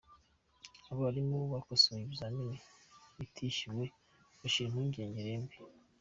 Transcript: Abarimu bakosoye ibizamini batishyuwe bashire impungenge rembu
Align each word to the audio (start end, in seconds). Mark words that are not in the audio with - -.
Abarimu 0.91 1.37
bakosoye 1.53 2.01
ibizamini 2.03 2.57
batishyuwe 3.17 3.85
bashire 4.39 4.67
impungenge 4.69 5.19
rembu 5.27 5.55